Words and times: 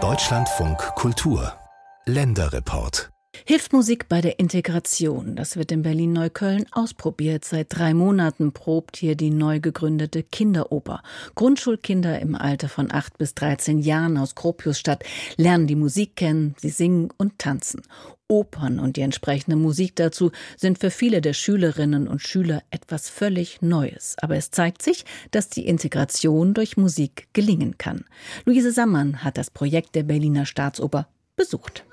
Deutschlandfunk 0.00 0.78
Kultur 0.94 1.52
Länderreport 2.06 3.10
Hilft 3.44 3.72
Musik 3.72 4.08
bei 4.08 4.20
der 4.20 4.38
Integration? 4.38 5.34
Das 5.34 5.56
wird 5.56 5.72
in 5.72 5.82
Berlin-Neukölln 5.82 6.66
ausprobiert. 6.70 7.44
Seit 7.44 7.76
drei 7.76 7.94
Monaten 7.94 8.52
probt 8.52 8.96
hier 8.96 9.16
die 9.16 9.30
neu 9.30 9.58
gegründete 9.58 10.22
Kinderoper. 10.22 11.02
Grundschulkinder 11.34 12.20
im 12.20 12.36
Alter 12.36 12.68
von 12.68 12.92
acht 12.92 13.18
bis 13.18 13.34
13 13.34 13.80
Jahren 13.80 14.16
aus 14.16 14.36
Gropiusstadt 14.36 15.02
lernen 15.36 15.66
die 15.66 15.74
Musik 15.74 16.14
kennen, 16.14 16.54
sie 16.58 16.70
singen 16.70 17.08
und 17.16 17.40
tanzen. 17.40 17.82
Opern 18.28 18.78
und 18.78 18.96
die 18.96 19.00
entsprechende 19.00 19.56
Musik 19.56 19.96
dazu 19.96 20.30
sind 20.56 20.78
für 20.78 20.90
viele 20.90 21.20
der 21.20 21.32
Schülerinnen 21.32 22.06
und 22.06 22.22
Schüler 22.22 22.62
etwas 22.70 23.08
völlig 23.08 23.62
Neues. 23.62 24.16
Aber 24.20 24.36
es 24.36 24.50
zeigt 24.50 24.82
sich, 24.82 25.04
dass 25.30 25.48
die 25.48 25.66
Integration 25.66 26.54
durch 26.54 26.76
Musik 26.76 27.28
gelingen 27.32 27.78
kann. 27.78 28.04
Luise 28.44 28.70
Sammann 28.70 29.24
hat 29.24 29.38
das 29.38 29.50
Projekt 29.50 29.94
der 29.94 30.02
Berliner 30.02 30.46
Staatsoper 30.46 31.08
besucht. 31.36 31.84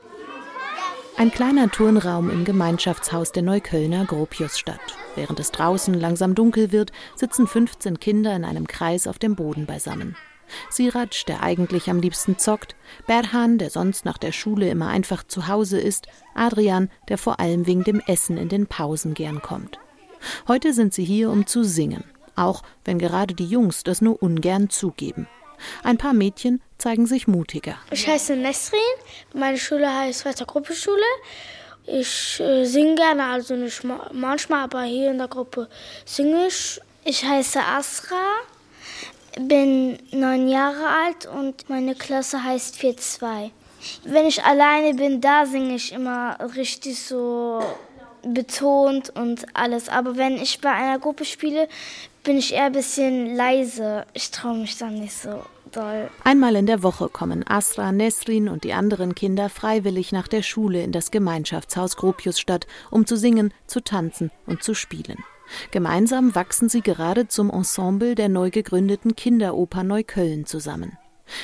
Ein 1.18 1.32
kleiner 1.32 1.72
Turnraum 1.72 2.30
im 2.30 2.44
Gemeinschaftshaus 2.44 3.32
der 3.32 3.44
Neuköllner 3.44 4.04
Gropiusstadt. 4.04 4.82
Während 5.16 5.40
es 5.40 5.52
draußen 5.52 5.94
langsam 5.94 6.36
dunkel 6.36 6.74
wird, 6.74 6.92
sitzen 7.16 7.48
15 7.48 8.02
Kinder 8.02 8.36
in 8.36 8.44
einem 8.44 8.68
Kreis 8.68 9.08
auf 9.08 9.18
dem 9.18 9.38
Boden 9.38 9.66
beisammen. 9.66 10.18
Siraj, 10.70 11.26
der 11.28 11.44
eigentlich 11.44 11.90
am 11.90 12.00
liebsten 12.00 12.38
zockt, 12.38 12.76
Berhan, 13.08 13.58
der 13.58 13.70
sonst 13.70 14.06
nach 14.06 14.18
der 14.18 14.32
Schule 14.32 14.70
immer 14.70 14.88
einfach 14.88 15.24
zu 15.24 15.48
Hause 15.48 15.80
ist, 15.80 16.08
Adrian, 16.34 16.90
der 17.10 17.18
vor 17.18 17.40
allem 17.40 17.68
wegen 17.68 17.84
dem 17.84 18.00
Essen 18.00 18.38
in 18.38 18.50
den 18.50 18.68
Pausen 18.68 19.14
gern 19.14 19.42
kommt. 19.42 19.80
Heute 20.48 20.74
sind 20.74 20.94
sie 20.94 21.04
hier, 21.04 21.30
um 21.30 21.46
zu 21.46 21.64
singen, 21.64 22.04
auch 22.36 22.64
wenn 22.84 23.00
gerade 23.00 23.34
die 23.34 23.48
Jungs 23.48 23.84
das 23.84 24.02
nur 24.02 24.22
ungern 24.22 24.70
zugeben. 24.70 25.28
Ein 25.84 25.98
paar 25.98 26.14
Mädchen 26.14 26.62
zeigen 26.78 27.06
sich 27.06 27.28
mutiger. 27.28 27.78
Ich 27.92 28.08
heiße 28.08 28.36
Nesrin, 28.36 28.80
meine 29.34 29.58
Schule 29.58 29.92
heißt 29.92 30.26
Weiter 30.26 30.46
Gruppeschule. 30.46 30.98
Ich 31.88 32.40
äh, 32.40 32.66
singe 32.66 32.96
gerne, 32.96 33.26
also 33.26 33.56
nicht 33.56 33.84
manchmal, 34.12 34.64
aber 34.64 34.84
hier 34.84 35.12
in 35.12 35.20
der 35.20 35.28
Gruppe 35.28 35.70
singe 36.04 36.48
ich. 36.48 36.82
Ich 37.08 37.24
heiße 37.24 37.60
Asra, 37.62 38.16
bin 39.40 39.98
neun 40.12 40.48
Jahre 40.48 40.88
alt 40.88 41.26
und 41.26 41.70
meine 41.70 41.96
Klasse 41.96 42.44
heißt 42.44 42.76
4-2. 42.76 43.52
Wenn 44.04 44.26
ich 44.26 44.44
alleine 44.44 44.96
bin, 44.96 45.22
da 45.22 45.46
singe 45.46 45.76
ich 45.76 45.92
immer 45.92 46.38
richtig 46.56 47.00
so 47.02 47.62
betont 48.24 49.12
und 49.12 49.46
alles. 49.54 49.90
Aber 49.90 50.18
wenn 50.18 50.38
ich 50.38 50.60
bei 50.62 50.72
einer 50.72 51.00
Gruppe 51.00 51.26
spiele, 51.26 51.68
bin 52.24 52.38
ich 52.38 52.54
eher 52.54 52.66
ein 52.66 52.72
bisschen 52.72 53.36
leise. 53.36 54.06
Ich 54.14 54.32
traue 54.32 54.58
mich 54.58 54.78
dann 54.78 54.96
nicht 54.96 55.14
so 55.14 55.46
doll. 55.72 56.10
Einmal 56.24 56.56
in 56.56 56.66
der 56.66 56.82
Woche 56.82 57.10
kommen 57.10 57.48
Asra, 57.48 57.92
Nesrin 57.92 58.50
und 58.50 58.64
die 58.64 58.74
anderen 58.74 59.14
Kinder 59.14 59.50
freiwillig 59.50 60.12
nach 60.12 60.28
der 60.28 60.42
Schule 60.42 60.82
in 60.82 60.92
das 60.92 61.12
Gemeinschaftshaus 61.12 61.98
Gropiusstadt, 61.98 62.66
um 62.90 63.06
zu 63.06 63.18
singen, 63.18 63.54
zu 63.68 63.82
tanzen 63.82 64.32
und 64.48 64.64
zu 64.64 64.74
spielen. 64.74 65.24
Gemeinsam 65.72 66.36
wachsen 66.36 66.70
sie 66.70 66.82
gerade 66.82 67.28
zum 67.28 67.50
Ensemble 67.50 68.16
der 68.16 68.30
neu 68.30 68.50
gegründeten 68.50 69.16
Kinderoper 69.16 69.84
Neukölln 69.84 70.46
zusammen. 70.46 70.98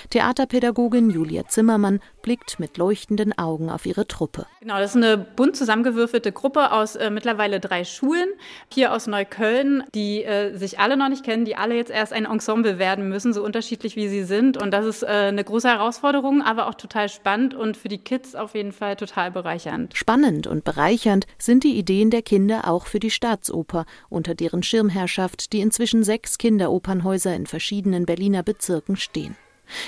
Theaterpädagogin 0.09 1.09
Julia 1.09 1.47
Zimmermann 1.47 1.99
blickt 2.21 2.59
mit 2.59 2.77
leuchtenden 2.77 3.37
Augen 3.37 3.69
auf 3.69 3.85
ihre 3.85 4.07
Truppe. 4.07 4.45
Genau, 4.59 4.77
das 4.77 4.91
ist 4.91 5.03
eine 5.03 5.17
bunt 5.17 5.55
zusammengewürfelte 5.55 6.31
Gruppe 6.31 6.71
aus 6.71 6.95
äh, 6.95 7.09
mittlerweile 7.09 7.59
drei 7.59 7.83
Schulen 7.83 8.29
hier 8.71 8.93
aus 8.93 9.07
Neukölln, 9.07 9.83
die 9.95 10.23
äh, 10.23 10.55
sich 10.55 10.79
alle 10.79 10.97
noch 10.97 11.09
nicht 11.09 11.23
kennen, 11.23 11.45
die 11.45 11.55
alle 11.55 11.75
jetzt 11.75 11.91
erst 11.91 12.13
ein 12.13 12.25
Ensemble 12.25 12.77
werden 12.77 13.09
müssen, 13.09 13.33
so 13.33 13.43
unterschiedlich 13.43 13.95
wie 13.95 14.07
sie 14.07 14.23
sind. 14.23 14.57
Und 14.57 14.71
das 14.71 14.85
ist 14.85 15.03
äh, 15.03 15.07
eine 15.07 15.43
große 15.43 15.67
Herausforderung, 15.67 16.41
aber 16.41 16.67
auch 16.67 16.75
total 16.75 17.09
spannend 17.09 17.53
und 17.53 17.77
für 17.77 17.89
die 17.89 17.97
Kids 17.97 18.35
auf 18.35 18.55
jeden 18.55 18.71
Fall 18.71 18.95
total 18.95 19.31
bereichernd. 19.31 19.95
Spannend 19.95 20.47
und 20.47 20.63
bereichernd 20.63 21.25
sind 21.37 21.63
die 21.63 21.77
Ideen 21.77 22.09
der 22.09 22.21
Kinder 22.21 22.67
auch 22.67 22.85
für 22.85 22.99
die 22.99 23.11
Staatsoper, 23.11 23.85
unter 24.09 24.35
deren 24.35 24.63
Schirmherrschaft 24.63 25.53
die 25.53 25.61
inzwischen 25.61 26.03
sechs 26.03 26.37
Kinderopernhäuser 26.37 27.35
in 27.35 27.47
verschiedenen 27.47 28.05
Berliner 28.05 28.43
Bezirken 28.43 28.95
stehen. 28.95 29.35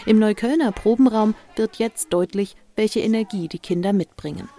Im 0.06 0.20
Neuköllner 0.20 0.72
Probenraum 0.72 1.36
wird 1.56 1.78
jetzt 1.78 2.14
deutlich, 2.14 2.56
welche 2.76 3.00
Energie 3.00 3.48
die 3.48 3.60
Kinder 3.60 3.94
mitbringen. 3.94 4.50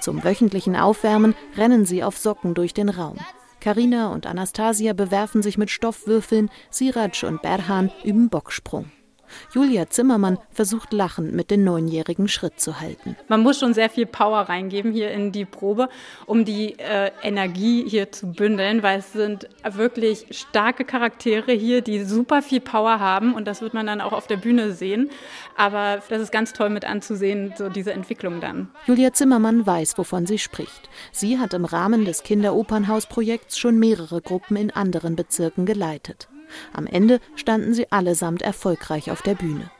Zum 0.00 0.24
wöchentlichen 0.24 0.76
Aufwärmen 0.76 1.34
rennen 1.56 1.86
sie 1.86 2.02
auf 2.02 2.16
Socken 2.16 2.54
durch 2.54 2.74
den 2.74 2.88
Raum. 2.88 3.18
Karina 3.60 4.12
und 4.12 4.26
Anastasia 4.26 4.92
bewerfen 4.92 5.42
sich 5.42 5.58
mit 5.58 5.70
Stoffwürfeln, 5.70 6.50
Siraj 6.70 7.24
und 7.24 7.42
Berhan 7.42 7.90
üben 8.04 8.28
Bocksprung. 8.28 8.90
Julia 9.52 9.88
Zimmermann 9.88 10.38
versucht 10.50 10.92
lachend 10.92 11.34
mit 11.34 11.50
den 11.50 11.64
Neunjährigen 11.64 12.28
Schritt 12.28 12.60
zu 12.60 12.80
halten. 12.80 13.16
Man 13.28 13.42
muss 13.42 13.58
schon 13.58 13.74
sehr 13.74 13.90
viel 13.90 14.06
Power 14.06 14.40
reingeben 14.40 14.92
hier 14.92 15.10
in 15.10 15.32
die 15.32 15.44
Probe, 15.44 15.88
um 16.26 16.44
die 16.44 16.78
äh, 16.78 17.10
Energie 17.22 17.88
hier 17.88 18.12
zu 18.12 18.32
bündeln, 18.32 18.82
weil 18.82 19.00
es 19.00 19.12
sind 19.12 19.48
wirklich 19.68 20.26
starke 20.30 20.84
Charaktere 20.84 21.52
hier, 21.52 21.82
die 21.82 22.04
super 22.04 22.42
viel 22.42 22.60
Power 22.60 23.00
haben 23.00 23.34
und 23.34 23.46
das 23.46 23.60
wird 23.62 23.74
man 23.74 23.86
dann 23.86 24.00
auch 24.00 24.12
auf 24.12 24.26
der 24.26 24.36
Bühne 24.36 24.72
sehen. 24.72 25.10
Aber 25.56 26.02
das 26.08 26.20
ist 26.22 26.32
ganz 26.32 26.52
toll 26.52 26.70
mit 26.70 26.84
anzusehen, 26.84 27.54
so 27.56 27.68
diese 27.68 27.92
Entwicklung 27.92 28.40
dann. 28.40 28.68
Julia 28.86 29.12
Zimmermann 29.12 29.66
weiß, 29.66 29.98
wovon 29.98 30.26
sie 30.26 30.38
spricht. 30.38 30.88
Sie 31.12 31.38
hat 31.38 31.54
im 31.54 31.64
Rahmen 31.64 32.04
des 32.04 32.22
Kinderopernhausprojekts 32.22 33.58
schon 33.58 33.78
mehrere 33.78 34.20
Gruppen 34.20 34.56
in 34.56 34.70
anderen 34.70 35.16
Bezirken 35.16 35.66
geleitet. 35.66 36.28
Am 36.72 36.86
Ende 36.86 37.20
standen 37.36 37.74
sie 37.74 37.90
allesamt 37.90 38.42
erfolgreich 38.42 39.10
auf 39.10 39.22
der 39.22 39.34
Bühne. 39.34 39.70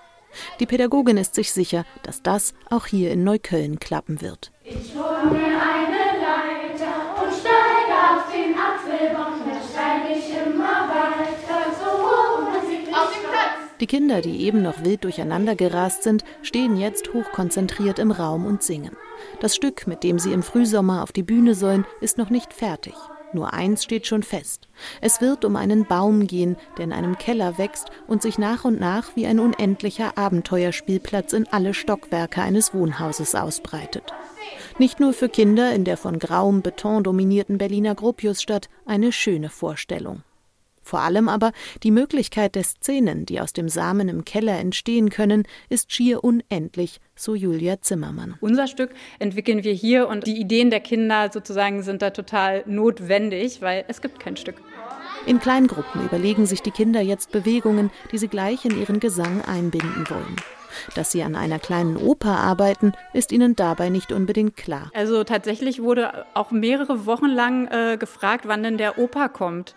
Die 0.61 0.67
Pädagogin 0.67 1.17
ist 1.17 1.35
sich 1.35 1.53
sicher, 1.53 1.85
dass 2.03 2.23
das 2.23 2.55
auch 2.71 2.87
hier 2.87 3.11
in 3.11 3.25
Neukölln 3.25 3.79
klappen 3.79 4.21
wird. 4.21 4.53
Ich 4.65 4.95
hol 4.95 5.31
mir 5.31 5.47
eine 5.47 5.99
Leiter 6.21 7.23
und 7.23 7.33
steige 7.33 7.95
auf 7.95 8.31
den 8.33 8.55
Apfelbaum, 8.55 9.41
dann 9.49 9.63
steige 9.71 10.19
ich 10.19 10.31
immer 10.31 10.89
weiter 10.89 11.73
so 11.81 11.87
hoch 11.87 12.39
und 12.39 12.69
sie 12.69 12.93
auf 12.93 13.13
den 13.13 13.31
Platz. 13.31 13.79
Die 13.81 13.87
Kinder, 13.87 14.21
die 14.21 14.43
eben 14.43 14.63
noch 14.63 14.85
wild 14.85 15.05
durcheinander 15.05 15.55
gerast 15.55 16.03
sind, 16.03 16.25
stehen 16.43 16.77
jetzt 16.77 17.13
hochkonzentriert 17.15 17.99
im 17.99 18.11
Raum 18.11 18.45
und 18.45 18.63
singen. 18.63 18.97
Das 19.41 19.57
Stück, 19.57 19.87
mit 19.87 20.05
dem 20.05 20.19
sie 20.19 20.33
im 20.33 20.43
Frühsommer 20.43 21.03
auf 21.03 21.13
die 21.13 21.23
Bühne 21.23 21.55
sollen, 21.55 21.87
ist 22.01 22.19
noch 22.19 22.31
nicht 22.31 22.53
fertig. 22.53 22.95
Nur 23.33 23.53
eins 23.53 23.85
steht 23.85 24.07
schon 24.07 24.23
fest. 24.23 24.69
Es 25.01 25.21
wird 25.21 25.45
um 25.45 25.57
einen 25.57 25.87
Baum 25.87 26.27
gehen, 26.27 26.57
der 26.77 26.85
in 26.85 26.93
einem 26.93 27.19
Keller 27.19 27.59
wächst 27.59 27.91
und 28.07 28.23
sich 28.23 28.39
nach 28.39 28.65
und 28.65 28.81
nach 28.81 29.17
wie 29.17 29.27
ein 29.27 29.39
unendlicher 29.39 30.17
Abenteuerspielplatz 30.17 31.33
in 31.33 31.47
alle 31.49 31.75
Stockwerke 31.75 32.41
eines 32.41 32.73
Wohnhauses 32.73 33.35
ausbreitet. 33.35 34.15
Nicht 34.79 35.01
nur 35.01 35.13
für 35.13 35.29
Kinder 35.29 35.75
in 35.75 35.85
der 35.85 35.97
von 35.97 36.19
grauem 36.19 36.63
Beton 36.63 37.05
dominierten 37.05 37.59
Berliner 37.59 37.95
Gropiusstadt 37.95 38.69
eine 38.87 39.13
schöne 39.13 39.51
Vorstellung. 39.51 40.23
Vor 40.89 41.01
allem 41.01 41.29
aber 41.29 41.53
die 41.83 41.91
Möglichkeit 41.91 42.55
der 42.55 42.65
Szenen, 42.65 43.27
die 43.27 43.43
aus 43.43 43.53
dem 43.53 43.69
Samen 43.69 44.09
im 44.09 44.25
Keller 44.25 44.59
entstehen 44.59 45.11
können, 45.11 45.43
ist 45.69 45.93
schier 45.93 46.25
unendlich, 46.25 47.03
so 47.15 47.35
Julia 47.35 47.83
Zimmermann. 47.83 48.37
Unser 48.41 48.67
Stück 48.69 48.95
entwickeln 49.19 49.65
wir 49.65 49.75
hier 49.75 50.09
und 50.09 50.27
die 50.27 50.41
Ideen 50.41 50.71
der 50.71 50.81
Kinder 50.81 51.29
sozusagen 51.31 51.83
sind 51.83 52.01
da 52.01 52.09
total 52.09 52.65
notwendig, 52.65 53.61
weil 53.61 53.85
es 53.89 54.01
gibt 54.01 54.19
kein 54.19 54.39
Stück. 54.39 54.63
In 55.27 55.41
Kleingruppen 55.41 56.07
überlegen 56.07 56.47
sich 56.47 56.63
die 56.63 56.71
Kinder 56.71 57.03
jetzt 57.03 57.33
Bewegungen, 57.33 57.91
die 58.11 58.17
sie 58.17 58.29
gleich 58.29 58.65
in 58.65 58.81
ihren 58.81 58.99
Gesang 58.99 59.43
einbinden 59.43 60.09
wollen. 60.09 60.37
Dass 60.95 61.13
sie 61.13 61.23
an 61.23 61.35
einer 61.35 61.59
kleinen 61.59 61.97
Oper 61.97 62.39
arbeiten, 62.39 62.93
ist 63.13 63.33
ihnen 63.33 63.57
dabei 63.57 63.89
nicht 63.89 64.13
unbedingt 64.13 64.57
klar. 64.57 64.91
Also 64.95 65.25
tatsächlich 65.25 65.83
wurde 65.83 66.27
auch 66.35 66.51
mehrere 66.51 67.07
Wochen 67.07 67.27
lang 67.27 67.69
äh, 67.69 67.97
gefragt, 67.99 68.45
wann 68.47 68.63
denn 68.63 68.79
der 68.79 68.99
Oper 68.99 69.29
kommt. 69.29 69.75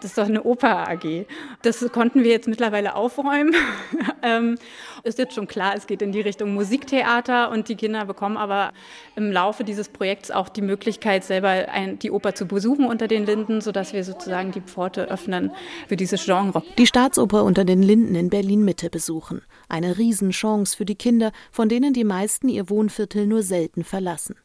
Das 0.00 0.10
ist 0.10 0.18
doch 0.18 0.26
eine 0.26 0.42
Oper 0.42 0.88
AG. 0.88 1.26
Das 1.62 1.86
konnten 1.92 2.24
wir 2.24 2.30
jetzt 2.30 2.48
mittlerweile 2.48 2.94
aufräumen. 2.94 3.54
ähm, 4.22 4.58
ist 5.02 5.18
jetzt 5.18 5.34
schon 5.34 5.46
klar, 5.46 5.74
es 5.76 5.86
geht 5.86 6.02
in 6.02 6.12
die 6.12 6.20
Richtung 6.20 6.54
Musiktheater 6.54 7.50
und 7.50 7.68
die 7.68 7.76
Kinder 7.76 8.04
bekommen 8.04 8.36
aber 8.36 8.72
im 9.16 9.30
Laufe 9.30 9.64
dieses 9.64 9.88
Projekts 9.88 10.30
auch 10.30 10.48
die 10.48 10.62
Möglichkeit, 10.62 11.24
selber 11.24 11.48
ein, 11.48 11.98
die 11.98 12.10
Oper 12.10 12.34
zu 12.34 12.46
besuchen 12.46 12.86
unter 12.86 13.08
den 13.08 13.26
Linden, 13.26 13.60
sodass 13.60 13.92
wir 13.92 14.04
sozusagen 14.04 14.52
die 14.52 14.60
Pforte 14.60 15.10
öffnen 15.10 15.52
für 15.88 15.96
dieses 15.96 16.24
Genre. 16.24 16.62
Die 16.78 16.86
Staatsoper 16.86 17.44
unter 17.44 17.64
den 17.64 17.82
Linden 17.82 18.14
in 18.14 18.30
Berlin 18.30 18.64
Mitte 18.64 18.90
besuchen. 18.90 19.42
Eine 19.68 19.98
Riesenchance 19.98 20.76
für 20.76 20.84
die 20.84 20.94
Kinder, 20.94 21.32
von 21.50 21.68
denen 21.68 21.92
die 21.92 22.04
meisten 22.04 22.48
ihr 22.48 22.70
Wohnviertel 22.70 23.26
nur 23.26 23.42
selten 23.42 23.84
verlassen. 23.84 24.36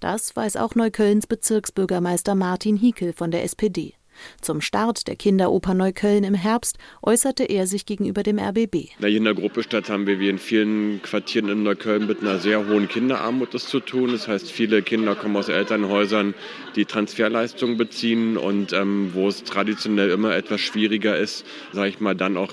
Das 0.00 0.34
weiß 0.36 0.56
auch 0.56 0.74
Neuköllns 0.74 1.26
Bezirksbürgermeister 1.26 2.34
Martin 2.34 2.76
Hiekel 2.76 3.12
von 3.12 3.30
der 3.30 3.44
SPD. 3.44 3.94
Zum 4.40 4.60
Start 4.60 5.06
der 5.08 5.16
Kinderoper 5.16 5.74
Neukölln 5.74 6.24
im 6.24 6.34
Herbst 6.34 6.78
äußerte 7.02 7.44
er 7.44 7.66
sich 7.66 7.86
gegenüber 7.86 8.22
dem 8.22 8.38
RBB. 8.38 8.90
Hier 8.98 9.08
in 9.08 9.24
der 9.24 9.34
Gruppe 9.34 9.62
Stadt 9.62 9.88
haben 9.88 10.06
wir 10.06 10.20
wie 10.20 10.28
in 10.28 10.38
vielen 10.38 11.02
Quartieren 11.02 11.48
in 11.48 11.62
Neukölln 11.62 12.06
mit 12.06 12.20
einer 12.20 12.38
sehr 12.38 12.66
hohen 12.66 12.88
Kinderarmut 12.88 13.54
das 13.54 13.66
zu 13.66 13.80
tun. 13.80 14.12
Das 14.12 14.28
heißt, 14.28 14.50
viele 14.50 14.82
Kinder 14.82 15.14
kommen 15.14 15.36
aus 15.36 15.48
Elternhäusern, 15.48 16.34
die 16.76 16.84
Transferleistungen 16.84 17.76
beziehen 17.76 18.36
und 18.36 18.72
ähm, 18.72 19.10
wo 19.14 19.28
es 19.28 19.44
traditionell 19.44 20.10
immer 20.10 20.34
etwas 20.34 20.60
schwieriger 20.60 21.16
ist, 21.16 21.44
sage 21.72 21.88
ich 21.88 22.00
mal, 22.00 22.14
dann 22.14 22.36
auch 22.36 22.52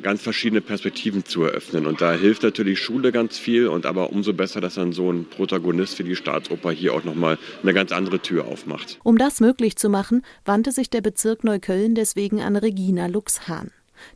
ganz 0.00 0.22
verschiedene 0.22 0.60
Perspektiven 0.60 1.24
zu 1.24 1.44
eröffnen. 1.44 1.86
Und 1.86 2.00
da 2.00 2.12
hilft 2.12 2.42
natürlich 2.42 2.80
Schule 2.80 3.12
ganz 3.12 3.38
viel 3.38 3.68
und 3.68 3.86
aber 3.86 4.10
umso 4.10 4.32
besser, 4.32 4.60
dass 4.60 4.74
dann 4.74 4.92
so 4.92 5.10
ein 5.10 5.26
Protagonist 5.26 5.98
wie 5.98 6.04
die 6.04 6.16
Staatsoper 6.16 6.70
hier 6.70 6.94
auch 6.94 7.04
nochmal 7.04 7.38
eine 7.62 7.74
ganz 7.74 7.92
andere 7.92 8.20
Tür 8.20 8.46
aufmacht. 8.46 8.98
Um 9.02 9.18
das 9.18 9.40
möglich 9.40 9.76
zu 9.76 9.88
machen, 9.88 10.22
wandte 10.44 10.72
sich 10.72 10.90
der 10.90 11.00
Bezirk 11.00 11.44
Neukölln 11.44 11.94
deswegen 11.94 12.40
an 12.40 12.56
Regina 12.56 13.06
Lux-Hahn. 13.06 13.70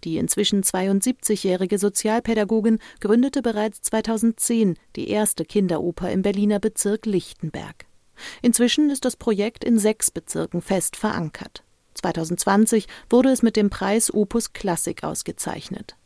Die 0.05 0.19
inzwischen 0.19 0.63
72-jährige 0.63 1.79
Sozialpädagogin 1.79 2.79
gründete 3.01 3.43
bereits 3.43 3.81
2010 3.83 4.77
die 4.97 5.09
erste 5.09 5.45
Kinderoper 5.45 6.11
im 6.11 6.23
Berliner 6.23 6.59
Bezirk 6.59 7.07
Lichtenberg. 7.07 7.87
Inzwischen 8.43 8.91
ist 8.91 9.05
das 9.05 9.17
Projekt 9.17 9.65
in 9.65 9.79
sechs 9.79 10.11
Bezirken 10.11 10.61
fest 10.61 10.97
verankert. 10.97 11.63
2020 11.99 12.87
wurde 13.11 13.31
es 13.31 13.43
mit 13.43 13.57
dem 13.57 13.71
Preis 13.71 14.13
Opus 14.13 14.53
Klassik 14.53 15.05
ausgezeichnet. 15.05 15.97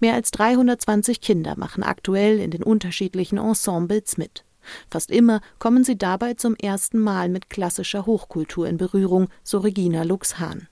Mehr 0.00 0.14
als 0.14 0.30
320 0.32 1.20
Kinder 1.20 1.54
machen 1.56 1.82
aktuell 1.82 2.40
in 2.40 2.50
den 2.50 2.62
unterschiedlichen 2.62 3.38
Ensembles 3.38 4.16
mit. 4.16 4.44
Fast 4.90 5.10
immer 5.10 5.40
kommen 5.58 5.84
sie 5.84 5.96
dabei 5.96 6.34
zum 6.34 6.54
ersten 6.56 6.98
Mal 6.98 7.28
mit 7.28 7.50
klassischer 7.50 8.06
Hochkultur 8.06 8.68
in 8.68 8.76
Berührung, 8.76 9.28
so 9.42 9.58
Regina 9.58 10.02
Lux-Hahn. 10.02 10.68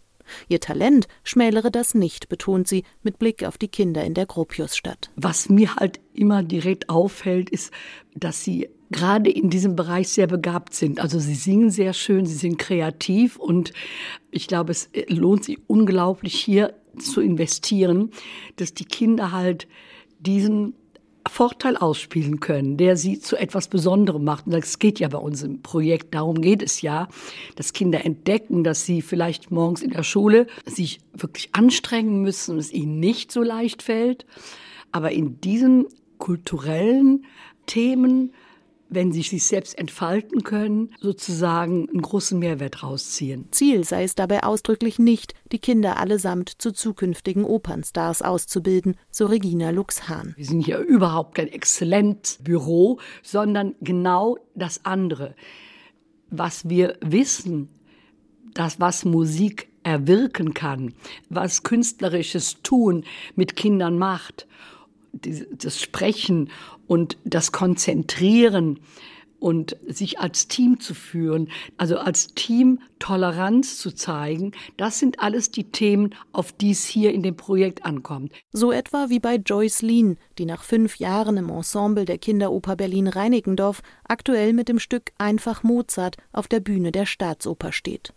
Ihr 0.48 0.60
Talent 0.60 1.08
schmälere 1.24 1.70
das 1.70 1.94
nicht, 1.94 2.28
betont 2.28 2.68
sie 2.68 2.84
mit 3.02 3.18
Blick 3.18 3.44
auf 3.44 3.58
die 3.58 3.68
Kinder 3.68 4.04
in 4.04 4.14
der 4.14 4.26
Gropiusstadt. 4.26 5.10
Was 5.16 5.48
mir 5.48 5.76
halt 5.76 6.00
immer 6.14 6.42
direkt 6.42 6.88
auffällt, 6.88 7.50
ist, 7.50 7.72
dass 8.14 8.44
sie 8.44 8.68
gerade 8.90 9.30
in 9.30 9.50
diesem 9.50 9.76
Bereich 9.76 10.08
sehr 10.08 10.26
begabt 10.26 10.74
sind. 10.74 11.00
Also 11.00 11.18
sie 11.18 11.34
singen 11.34 11.70
sehr 11.70 11.92
schön, 11.92 12.26
sie 12.26 12.34
sind 12.34 12.58
kreativ 12.58 13.36
und 13.36 13.72
ich 14.30 14.46
glaube, 14.46 14.72
es 14.72 14.90
lohnt 15.08 15.44
sich 15.44 15.58
unglaublich 15.66 16.34
hier 16.34 16.74
zu 16.98 17.20
investieren, 17.20 18.10
dass 18.56 18.74
die 18.74 18.84
Kinder 18.84 19.32
halt 19.32 19.68
diesen 20.20 20.74
Vorteil 21.26 21.76
ausspielen 21.76 22.40
können, 22.40 22.76
der 22.76 22.96
sie 22.96 23.20
zu 23.20 23.36
etwas 23.36 23.68
Besonderem 23.68 24.24
macht. 24.24 24.46
Und 24.46 24.52
das 24.52 24.78
geht 24.78 24.98
ja 24.98 25.08
bei 25.08 25.18
uns 25.18 25.42
im 25.42 25.62
Projekt, 25.62 26.14
darum 26.14 26.40
geht 26.40 26.62
es 26.62 26.82
ja, 26.82 27.08
dass 27.56 27.72
Kinder 27.72 28.04
entdecken, 28.04 28.64
dass 28.64 28.84
sie 28.84 29.02
vielleicht 29.02 29.50
morgens 29.50 29.82
in 29.82 29.90
der 29.90 30.02
Schule 30.02 30.46
sich 30.64 31.00
wirklich 31.12 31.50
anstrengen 31.52 32.22
müssen 32.22 32.58
es 32.58 32.72
ihnen 32.72 33.00
nicht 33.00 33.32
so 33.32 33.42
leicht 33.42 33.82
fällt. 33.82 34.26
Aber 34.92 35.12
in 35.12 35.40
diesen 35.40 35.86
kulturellen 36.18 37.26
Themen 37.66 38.32
wenn 38.88 39.12
sie 39.12 39.22
sich 39.22 39.44
selbst 39.44 39.78
entfalten 39.78 40.42
können, 40.42 40.94
sozusagen 41.00 41.88
einen 41.88 42.02
großen 42.02 42.38
Mehrwert 42.38 42.82
rausziehen. 42.82 43.48
Ziel 43.50 43.84
sei 43.84 44.04
es 44.04 44.14
dabei 44.14 44.42
ausdrücklich 44.42 44.98
nicht, 44.98 45.34
die 45.52 45.58
Kinder 45.58 45.98
allesamt 45.98 46.50
zu 46.60 46.72
zukünftigen 46.72 47.44
Opernstars 47.44 48.22
auszubilden, 48.22 48.96
so 49.10 49.26
Regina 49.26 49.70
Lux-Hahn. 49.70 50.34
Wir 50.36 50.44
sind 50.44 50.60
hier 50.64 50.78
überhaupt 50.78 51.34
kein 51.34 51.48
Exzellenzbüro, 51.48 52.98
sondern 53.22 53.74
genau 53.80 54.38
das 54.54 54.84
andere. 54.84 55.34
Was 56.30 56.68
wir 56.68 56.96
wissen, 57.00 57.68
das 58.54 58.80
was 58.80 59.04
Musik 59.04 59.68
erwirken 59.82 60.52
kann, 60.52 60.94
was 61.30 61.62
künstlerisches 61.62 62.62
Tun 62.62 63.04
mit 63.36 63.56
Kindern 63.56 63.98
macht, 63.98 64.46
das 65.12 65.80
Sprechen 65.80 66.50
und 66.86 67.16
das 67.24 67.52
Konzentrieren 67.52 68.80
und 69.40 69.76
sich 69.86 70.18
als 70.18 70.48
Team 70.48 70.80
zu 70.80 70.94
führen, 70.94 71.48
also 71.76 71.98
als 71.98 72.34
Team 72.34 72.80
Toleranz 72.98 73.78
zu 73.78 73.92
zeigen, 73.92 74.52
das 74.76 74.98
sind 74.98 75.20
alles 75.20 75.50
die 75.50 75.70
Themen, 75.70 76.14
auf 76.32 76.52
die 76.52 76.72
es 76.72 76.84
hier 76.84 77.12
in 77.12 77.22
dem 77.22 77.36
Projekt 77.36 77.84
ankommt. 77.84 78.32
So 78.52 78.72
etwa 78.72 79.10
wie 79.10 79.20
bei 79.20 79.36
Joyce 79.36 79.82
Lean, 79.82 80.16
die 80.38 80.46
nach 80.46 80.64
fünf 80.64 80.96
Jahren 80.96 81.36
im 81.36 81.50
Ensemble 81.50 82.04
der 82.04 82.18
Kinderoper 82.18 82.76
Berlin-Reinickendorf 82.76 83.82
aktuell 84.04 84.52
mit 84.52 84.68
dem 84.68 84.78
Stück 84.78 85.12
Einfach 85.18 85.62
Mozart 85.62 86.16
auf 86.32 86.48
der 86.48 86.60
Bühne 86.60 86.92
der 86.92 87.06
Staatsoper 87.06 87.72
steht. 87.72 88.12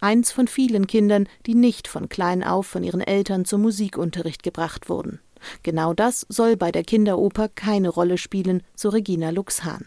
Eins 0.00 0.30
von 0.30 0.46
vielen 0.46 0.86
Kindern, 0.86 1.28
die 1.46 1.54
nicht 1.54 1.88
von 1.88 2.08
klein 2.08 2.44
auf 2.44 2.66
von 2.66 2.84
ihren 2.84 3.00
Eltern 3.00 3.44
zum 3.44 3.62
Musikunterricht 3.62 4.42
gebracht 4.42 4.88
wurden. 4.88 5.20
Genau 5.62 5.94
das 5.94 6.26
soll 6.28 6.56
bei 6.56 6.72
der 6.72 6.84
Kinderoper 6.84 7.48
keine 7.48 7.88
Rolle 7.88 8.18
spielen, 8.18 8.62
so 8.74 8.88
Regina 8.88 9.30
Lux-Hahn. 9.30 9.86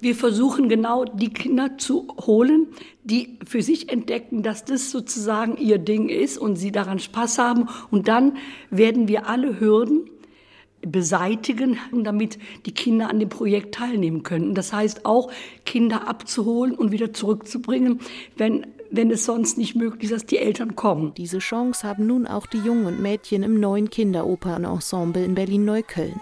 Wir 0.00 0.16
versuchen 0.16 0.68
genau 0.68 1.04
die 1.04 1.32
Kinder 1.32 1.78
zu 1.78 2.08
holen, 2.26 2.68
die 3.04 3.38
für 3.46 3.62
sich 3.62 3.88
entdecken, 3.88 4.42
dass 4.42 4.64
das 4.64 4.90
sozusagen 4.90 5.56
ihr 5.58 5.78
Ding 5.78 6.08
ist 6.08 6.38
und 6.38 6.56
sie 6.56 6.72
daran 6.72 6.98
Spaß 6.98 7.38
haben. 7.38 7.68
Und 7.90 8.08
dann 8.08 8.36
werden 8.70 9.06
wir 9.06 9.28
alle 9.28 9.60
Hürden 9.60 10.10
beseitigen, 10.84 11.78
damit 11.92 12.38
die 12.66 12.74
Kinder 12.74 13.10
an 13.10 13.20
dem 13.20 13.28
Projekt 13.28 13.76
teilnehmen 13.76 14.22
können. 14.24 14.54
Das 14.54 14.72
heißt 14.72 15.06
auch, 15.06 15.30
Kinder 15.64 16.08
abzuholen 16.08 16.74
und 16.74 16.90
wieder 16.90 17.12
zurückzubringen, 17.12 18.00
wenn 18.36 18.66
wenn 18.92 19.10
es 19.10 19.24
sonst 19.24 19.56
nicht 19.58 19.74
möglich 19.74 20.04
ist, 20.04 20.12
dass 20.12 20.26
die 20.26 20.38
Eltern 20.38 20.76
kommen. 20.76 21.14
Diese 21.14 21.38
Chance 21.38 21.88
haben 21.88 22.06
nun 22.06 22.26
auch 22.26 22.46
die 22.46 22.58
Jungen 22.58 22.86
und 22.86 23.00
Mädchen 23.00 23.42
im 23.42 23.58
neuen 23.58 23.88
Kinderopernensemble 23.88 25.24
in 25.24 25.34
Berlin-Neukölln. 25.34 26.20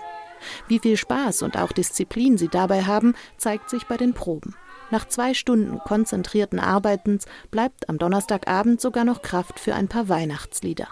Wie 0.68 0.78
viel 0.78 0.96
Spaß 0.96 1.42
und 1.42 1.58
auch 1.58 1.72
Disziplin 1.72 2.38
sie 2.38 2.48
dabei 2.48 2.84
haben, 2.84 3.14
zeigt 3.36 3.68
sich 3.68 3.86
bei 3.86 3.96
den 3.96 4.14
Proben. 4.14 4.54
Nach 4.90 5.06
zwei 5.06 5.34
Stunden 5.34 5.78
konzentrierten 5.80 6.58
Arbeitens 6.58 7.26
bleibt 7.50 7.88
am 7.88 7.98
Donnerstagabend 7.98 8.80
sogar 8.80 9.04
noch 9.04 9.22
Kraft 9.22 9.60
für 9.60 9.74
ein 9.74 9.88
paar 9.88 10.08
Weihnachtslieder. 10.08 10.88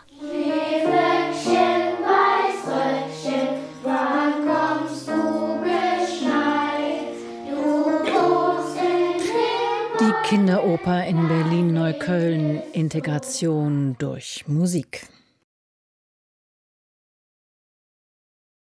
Kinderoper 10.28 11.06
in 11.06 11.26
Berlin-Neukölln. 11.26 12.60
Integration 12.74 13.96
durch 13.98 14.44
Musik. 14.46 15.08